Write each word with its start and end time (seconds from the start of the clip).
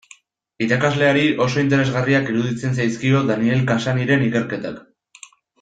Irakasleari 0.67 1.25
oso 1.45 1.61
interesgarria 1.65 2.23
iruditzen 2.33 2.75
zaizkio 2.81 3.23
Daniel 3.31 3.63
Cassanyren 3.71 4.29
ikerketak. 4.31 4.85